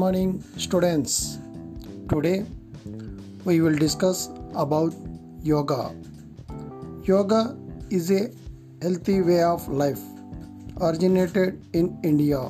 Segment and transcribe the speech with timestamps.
[0.00, 1.38] morning students.
[2.10, 2.44] Today
[3.46, 4.92] we will discuss about
[5.42, 5.96] yoga.
[7.04, 7.56] Yoga
[7.90, 8.30] is a
[8.82, 10.02] healthy way of life
[10.82, 12.42] originated in india.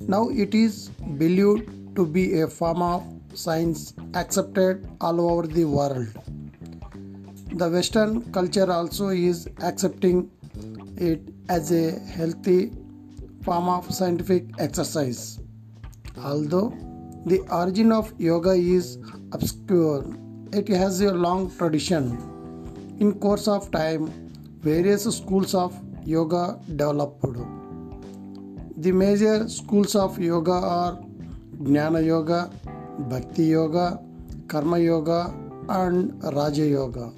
[0.00, 0.88] Now it is
[1.22, 3.04] believed to be a form of
[3.34, 6.08] science accepted all over the world.
[7.52, 10.30] The western culture also is accepting
[10.96, 11.20] it
[11.50, 12.72] as a healthy
[13.42, 15.38] form of scientific exercise.
[16.22, 16.72] Although
[17.26, 18.98] the origin of yoga is
[19.32, 20.04] obscure,
[20.52, 22.18] it has a long tradition.
[23.00, 24.10] In course of time,
[24.60, 27.36] various schools of yoga developed.
[28.78, 30.98] The major schools of yoga are
[31.62, 32.50] Jnana Yoga,
[33.10, 33.98] Bhakti Yoga,
[34.48, 35.34] Karma Yoga,
[35.68, 37.12] and Raja Yoga.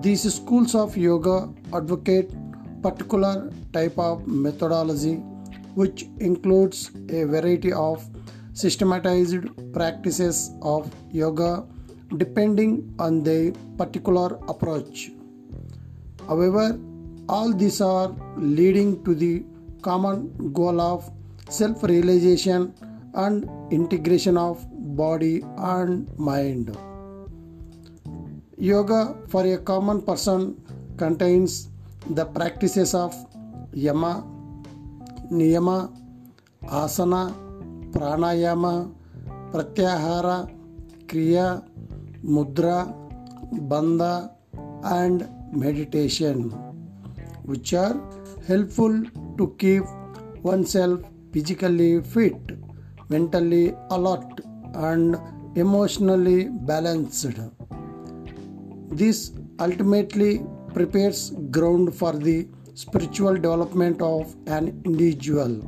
[0.00, 2.30] These schools of yoga advocate
[2.82, 5.22] particular type of methodology
[5.74, 8.04] which includes a variety of
[8.52, 11.66] systematized practices of yoga
[12.18, 15.10] depending on the particular approach.
[16.28, 16.78] However,
[17.28, 19.44] all these are leading to the
[19.80, 21.10] common goal of
[21.48, 22.74] self realization
[23.14, 24.64] and integration of
[24.96, 26.76] body and mind.
[28.56, 30.60] Yoga for a common person
[30.96, 31.68] contains
[32.10, 33.14] the practices of
[33.72, 34.24] yama,
[35.38, 35.78] niyama,
[36.80, 37.22] asana,
[37.92, 38.74] pranayama,
[39.52, 40.36] pratyahara,
[41.06, 41.46] kriya,
[42.22, 42.76] mudra,
[43.70, 44.30] bandha,
[44.84, 46.50] and meditation,
[47.44, 47.96] which are
[48.46, 48.94] helpful
[49.38, 49.84] to keep
[50.42, 51.00] oneself
[51.32, 52.40] physically fit,
[53.08, 54.40] mentally alert,
[54.74, 55.16] and
[55.56, 57.38] emotionally balanced.
[59.00, 60.32] This ultimately
[60.74, 65.60] prepares ground for the spiritual development of an individual.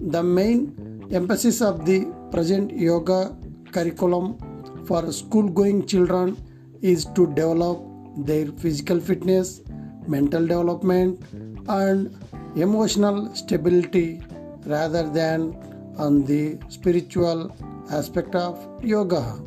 [0.00, 3.36] The main emphasis of the present yoga
[3.72, 4.38] curriculum
[4.86, 6.36] for school going children
[6.82, 7.82] is to develop
[8.16, 9.62] their physical fitness,
[10.06, 11.20] mental development,
[11.68, 12.14] and
[12.56, 14.22] emotional stability
[14.66, 15.56] rather than
[15.98, 17.54] on the spiritual
[17.90, 19.38] aspect of yoga.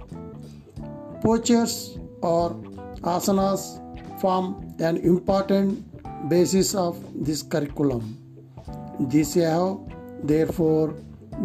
[1.21, 2.51] Postures or
[3.01, 3.81] asanas
[4.21, 5.83] form an important
[6.27, 8.17] basis of this curriculum.
[8.99, 9.77] These have
[10.23, 10.95] therefore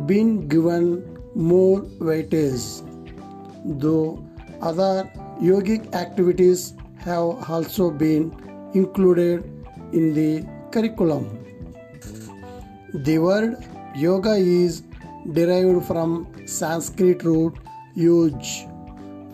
[0.07, 2.83] been given more weightage,
[3.65, 4.25] though
[4.61, 5.11] other
[5.41, 8.33] yogic activities have also been
[8.75, 9.45] included
[9.93, 11.39] in the curriculum.
[12.95, 13.57] The word
[13.95, 14.83] yoga is
[15.33, 17.55] derived from Sanskrit root
[17.97, 18.69] yuj,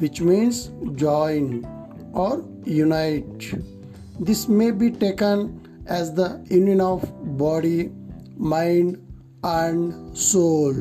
[0.01, 1.65] which means join
[2.13, 3.78] or unite.
[4.21, 7.07] This may be taken as the union of
[7.39, 7.91] body,
[8.37, 8.99] mind,
[9.45, 10.75] and soul,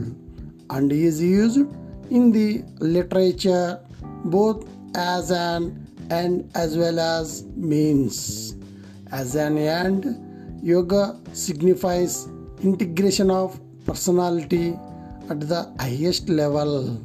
[0.72, 1.60] and is used
[2.10, 3.80] in the literature
[4.26, 8.56] both as an end as well as means.
[9.12, 12.28] As an end, yoga signifies
[12.64, 14.78] integration of personality
[15.30, 17.00] at the highest level.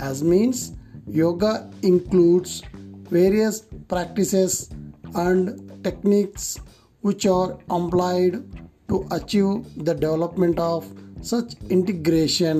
[0.00, 0.72] As means,
[1.06, 2.62] yoga includes
[3.10, 4.70] various practices
[5.14, 6.60] and techniques
[7.00, 8.44] which are employed
[8.88, 10.86] to achieve the development of
[11.22, 12.58] such integration.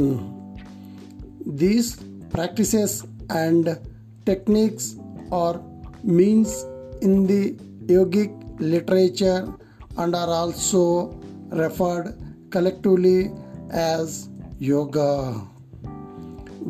[1.47, 1.97] These
[2.31, 3.79] practices and
[4.25, 4.97] techniques
[5.33, 5.61] are
[6.03, 6.65] means
[7.01, 7.53] in the
[7.87, 8.31] yogic
[8.61, 9.53] literature
[9.97, 11.09] and are also
[11.51, 12.15] referred
[12.51, 13.31] collectively
[13.71, 14.29] as
[14.59, 15.43] yoga.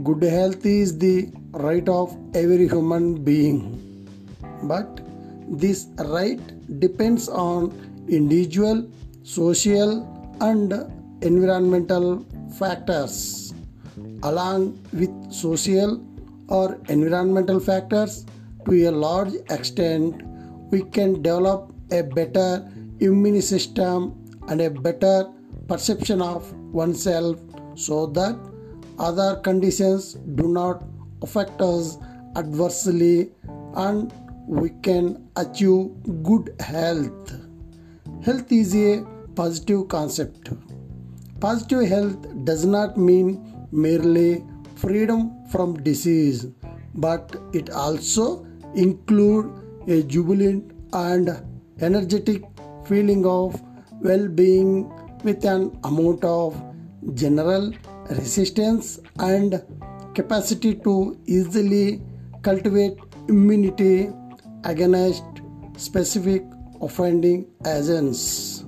[0.02, 3.60] Good health is the right of every human being,
[4.62, 4.99] but
[5.50, 6.40] this right
[6.78, 7.72] depends on
[8.08, 8.88] individual,
[9.22, 10.06] social,
[10.40, 10.72] and
[11.22, 12.24] environmental
[12.58, 13.52] factors.
[14.22, 16.00] Along with social
[16.48, 18.26] or environmental factors,
[18.66, 20.22] to a large extent,
[20.70, 24.14] we can develop a better immune system
[24.48, 25.28] and a better
[25.68, 27.38] perception of oneself
[27.74, 28.38] so that
[28.98, 30.84] other conditions do not
[31.22, 31.98] affect us
[32.36, 33.30] adversely
[33.74, 34.12] and
[34.50, 35.90] we can achieve
[36.24, 37.34] good health.
[38.24, 39.06] Health is a
[39.36, 40.50] positive concept.
[41.38, 44.44] Positive health does not mean merely
[44.74, 46.48] freedom from disease,
[46.96, 48.44] but it also
[48.74, 49.52] include
[49.86, 51.30] a jubilant and
[51.80, 52.42] energetic
[52.86, 53.62] feeling of
[54.00, 54.90] well-being
[55.22, 56.60] with an amount of
[57.14, 57.72] general
[58.08, 59.62] resistance and
[60.14, 62.02] capacity to easily
[62.42, 62.98] cultivate
[63.28, 64.10] immunity
[64.64, 65.24] against
[65.76, 66.42] specific
[66.80, 68.64] offending agents.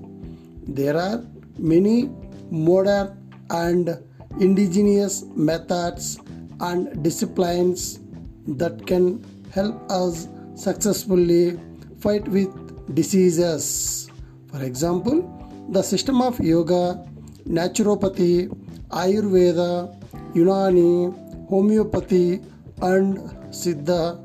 [0.67, 1.25] There are
[1.59, 2.11] many
[2.50, 3.19] modern
[3.50, 3.99] and
[4.41, 6.19] indigenous methods
[6.61, 8.00] and disciplines
[8.47, 11.61] that can help us successfully
[12.00, 12.50] fight with
[12.94, 14.11] diseases.
[14.50, 15.23] For example,
[15.71, 17.06] the system of yoga,
[17.47, 18.49] naturopathy,
[18.91, 19.99] Ayurveda,
[20.35, 22.41] Unani, homeopathy,
[22.81, 23.19] and
[23.50, 24.21] Siddha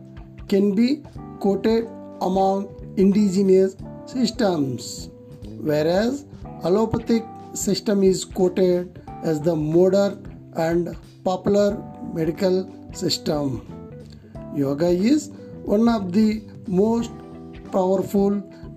[0.48, 1.04] can be
[1.40, 1.88] quoted
[2.22, 2.68] among
[2.98, 3.76] indigenous
[4.06, 5.10] systems,
[5.60, 6.26] whereas
[6.64, 7.24] allopathic
[7.54, 10.14] system is quoted as the modern
[10.56, 11.78] and popular
[12.14, 12.56] medical
[12.94, 13.62] system.
[14.56, 15.30] Yoga is
[15.64, 17.12] one of the most
[17.72, 18.32] powerful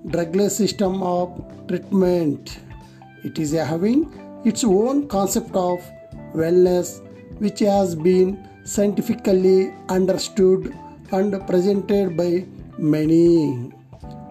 [0.06, 2.59] drugless system of treatment.
[3.23, 4.11] It is having
[4.45, 5.81] its own concept of
[6.35, 7.01] wellness
[7.39, 10.75] which has been scientifically understood
[11.12, 12.47] and presented by
[12.79, 13.73] many.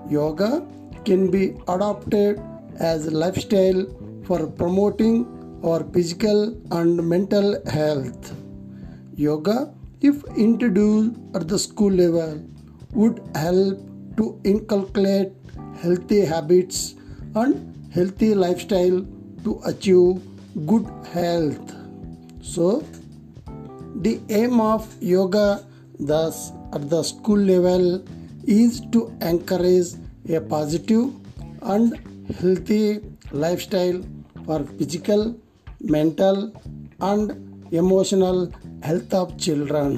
[0.09, 0.65] Yoga
[1.05, 2.41] can be adopted
[2.79, 3.85] as lifestyle
[4.25, 5.25] for promoting
[5.63, 8.33] our physical and mental health.
[9.15, 12.41] Yoga, if introduced at the school level,
[12.93, 13.77] would help
[14.17, 15.31] to inculcate
[15.81, 16.95] healthy habits
[17.35, 19.05] and healthy lifestyle
[19.43, 20.21] to achieve
[20.65, 21.75] good health.
[22.41, 22.83] So,
[23.95, 25.65] the aim of yoga,
[25.99, 28.03] thus, at the school level
[28.45, 29.89] is to encourage
[30.29, 31.11] a positive
[31.61, 31.99] and
[32.39, 33.01] healthy
[33.31, 34.01] lifestyle
[34.45, 35.35] for physical,
[35.81, 36.51] mental,
[37.01, 37.31] and
[37.71, 38.51] emotional
[38.83, 39.91] health of children.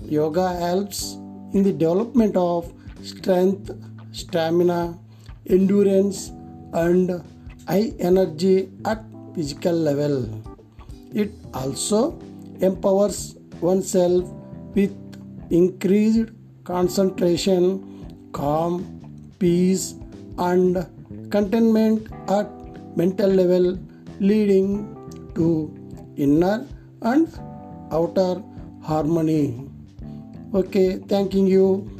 [0.00, 1.14] Yoga helps
[1.52, 2.72] in the development of
[3.02, 3.70] strength,
[4.12, 4.98] stamina,
[5.46, 6.30] endurance,
[6.72, 7.22] and
[7.68, 9.02] high energy at
[9.34, 10.42] physical level.
[11.12, 12.18] It also
[12.60, 14.24] empowers oneself
[14.74, 15.05] with
[15.50, 16.30] increased
[16.64, 18.84] concentration, calm,
[19.38, 19.94] peace,
[20.38, 20.86] and
[21.30, 22.48] contentment at
[22.96, 23.78] mental level,
[24.20, 24.68] leading
[25.34, 25.72] to
[26.16, 26.66] inner
[27.02, 27.28] and
[27.92, 28.42] outer
[28.82, 29.68] harmony.
[30.54, 31.95] Okay, thanking you.